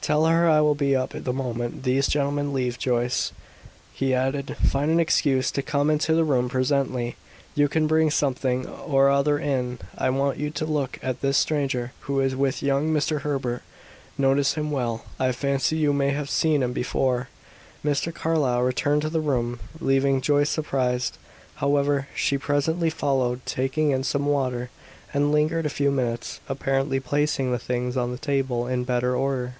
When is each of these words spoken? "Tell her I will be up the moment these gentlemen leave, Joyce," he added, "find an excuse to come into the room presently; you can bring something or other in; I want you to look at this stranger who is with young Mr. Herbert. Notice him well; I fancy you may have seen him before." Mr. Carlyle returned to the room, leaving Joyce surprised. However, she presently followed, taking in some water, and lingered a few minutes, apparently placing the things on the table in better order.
"Tell 0.00 0.24
her 0.24 0.48
I 0.48 0.62
will 0.62 0.74
be 0.76 0.96
up 0.96 1.10
the 1.14 1.34
moment 1.34 1.82
these 1.82 2.06
gentlemen 2.08 2.54
leave, 2.54 2.78
Joyce," 2.78 3.30
he 3.92 4.14
added, 4.14 4.56
"find 4.62 4.90
an 4.90 4.98
excuse 4.98 5.50
to 5.50 5.60
come 5.60 5.90
into 5.90 6.14
the 6.14 6.24
room 6.24 6.48
presently; 6.48 7.16
you 7.54 7.68
can 7.68 7.86
bring 7.86 8.10
something 8.10 8.66
or 8.66 9.10
other 9.10 9.38
in; 9.38 9.78
I 9.98 10.08
want 10.08 10.38
you 10.38 10.48
to 10.50 10.64
look 10.64 10.98
at 11.02 11.20
this 11.20 11.36
stranger 11.36 11.92
who 12.02 12.20
is 12.20 12.34
with 12.34 12.62
young 12.62 12.90
Mr. 12.90 13.20
Herbert. 13.20 13.60
Notice 14.16 14.54
him 14.54 14.70
well; 14.70 15.04
I 15.20 15.30
fancy 15.32 15.76
you 15.76 15.92
may 15.92 16.12
have 16.12 16.30
seen 16.30 16.62
him 16.62 16.72
before." 16.72 17.28
Mr. 17.84 18.14
Carlyle 18.14 18.62
returned 18.62 19.02
to 19.02 19.10
the 19.10 19.20
room, 19.20 19.60
leaving 19.78 20.22
Joyce 20.22 20.48
surprised. 20.48 21.18
However, 21.56 22.08
she 22.14 22.38
presently 22.38 22.88
followed, 22.88 23.44
taking 23.44 23.90
in 23.90 24.04
some 24.04 24.24
water, 24.24 24.70
and 25.12 25.32
lingered 25.32 25.66
a 25.66 25.68
few 25.68 25.90
minutes, 25.90 26.40
apparently 26.48 26.98
placing 26.98 27.52
the 27.52 27.58
things 27.58 27.94
on 27.94 28.10
the 28.10 28.16
table 28.16 28.66
in 28.66 28.84
better 28.84 29.14
order. 29.14 29.56